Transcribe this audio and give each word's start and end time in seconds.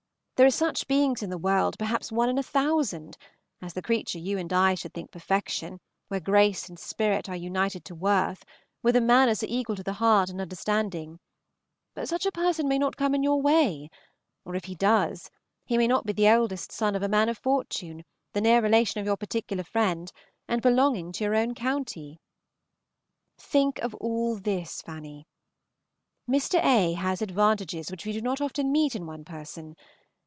There 0.35 0.47
are 0.47 0.49
such 0.49 0.87
beings 0.87 1.21
in 1.21 1.29
the 1.29 1.37
world, 1.37 1.77
perhaps 1.77 2.11
one 2.11 2.27
in 2.27 2.39
a 2.39 2.41
thousand, 2.41 3.15
as 3.61 3.73
the 3.73 3.81
creature 3.83 4.17
you 4.17 4.39
and 4.39 4.51
I 4.51 4.73
should 4.73 4.91
think 4.91 5.11
perfection, 5.11 5.79
where 6.07 6.19
grace 6.19 6.67
and 6.67 6.79
spirit 6.79 7.29
are 7.29 7.35
united 7.35 7.85
to 7.85 7.93
worth, 7.93 8.43
where 8.81 8.91
the 8.91 9.01
manners 9.01 9.43
are 9.43 9.47
equal 9.47 9.75
to 9.75 9.83
the 9.83 9.93
heart 10.01 10.31
and 10.31 10.41
understanding; 10.41 11.19
but 11.93 12.09
such 12.09 12.25
a 12.25 12.31
person 12.31 12.67
may 12.67 12.79
not 12.79 12.97
come 12.97 13.13
in 13.13 13.21
your 13.21 13.39
way, 13.39 13.91
or, 14.43 14.55
if 14.55 14.65
he 14.65 14.73
does, 14.73 15.29
he 15.63 15.77
may 15.77 15.85
not 15.85 16.07
be 16.07 16.13
the 16.13 16.25
eldest 16.25 16.71
son 16.71 16.95
of 16.95 17.03
a 17.03 17.07
man 17.07 17.29
of 17.29 17.37
fortune, 17.37 18.03
the 18.33 18.41
near 18.41 18.63
relation 18.63 18.99
of 18.99 19.05
your 19.05 19.17
particular 19.17 19.63
friend, 19.63 20.11
and 20.47 20.63
belonging 20.63 21.11
to 21.11 21.23
your 21.23 21.35
own 21.35 21.53
county. 21.53 22.19
Think 23.37 23.77
of 23.83 23.93
all 23.93 24.37
this, 24.37 24.81
Fanny. 24.81 25.27
Mr. 26.27 26.59
A. 26.65 26.93
has 26.93 27.21
advantages 27.21 27.91
which 27.91 28.07
we 28.07 28.11
do 28.11 28.21
not 28.21 28.41
often 28.41 28.71
meet 28.71 28.95
in 28.95 29.05
one 29.05 29.23
person. 29.23 29.75